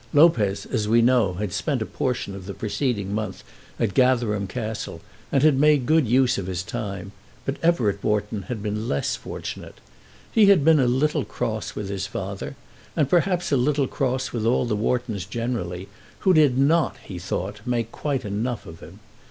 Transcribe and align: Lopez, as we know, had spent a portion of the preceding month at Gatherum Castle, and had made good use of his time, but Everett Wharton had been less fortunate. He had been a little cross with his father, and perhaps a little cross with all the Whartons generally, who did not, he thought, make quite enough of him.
Lopez, 0.15 0.65
as 0.65 0.87
we 0.87 0.99
know, 1.03 1.33
had 1.33 1.53
spent 1.53 1.79
a 1.79 1.85
portion 1.85 2.33
of 2.33 2.47
the 2.47 2.55
preceding 2.55 3.13
month 3.13 3.43
at 3.79 3.93
Gatherum 3.93 4.47
Castle, 4.47 4.99
and 5.31 5.43
had 5.43 5.59
made 5.59 5.85
good 5.85 6.07
use 6.07 6.39
of 6.39 6.47
his 6.47 6.63
time, 6.63 7.11
but 7.45 7.57
Everett 7.63 8.03
Wharton 8.03 8.41
had 8.49 8.63
been 8.63 8.87
less 8.87 9.15
fortunate. 9.15 9.79
He 10.31 10.47
had 10.47 10.65
been 10.65 10.79
a 10.79 10.87
little 10.87 11.23
cross 11.23 11.75
with 11.75 11.89
his 11.89 12.07
father, 12.07 12.55
and 12.95 13.09
perhaps 13.11 13.51
a 13.51 13.57
little 13.57 13.85
cross 13.85 14.33
with 14.33 14.43
all 14.43 14.65
the 14.65 14.75
Whartons 14.75 15.23
generally, 15.25 15.87
who 16.21 16.33
did 16.33 16.57
not, 16.57 16.97
he 17.03 17.19
thought, 17.19 17.61
make 17.63 17.91
quite 17.91 18.25
enough 18.25 18.65
of 18.65 18.79
him. 18.79 19.01